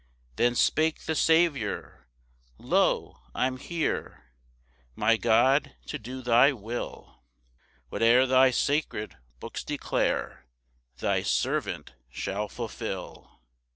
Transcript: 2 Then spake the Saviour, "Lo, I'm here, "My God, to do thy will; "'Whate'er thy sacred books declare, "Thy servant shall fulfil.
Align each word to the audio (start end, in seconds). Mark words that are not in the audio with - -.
2 0.35 0.35
Then 0.37 0.55
spake 0.55 1.01
the 1.01 1.13
Saviour, 1.13 2.07
"Lo, 2.57 3.19
I'm 3.35 3.57
here, 3.57 4.31
"My 4.95 5.15
God, 5.15 5.75
to 5.85 5.99
do 5.99 6.23
thy 6.23 6.53
will; 6.53 7.21
"'Whate'er 7.91 8.25
thy 8.25 8.49
sacred 8.49 9.15
books 9.39 9.63
declare, 9.63 10.47
"Thy 10.97 11.21
servant 11.21 11.93
shall 12.09 12.47
fulfil. 12.47 13.43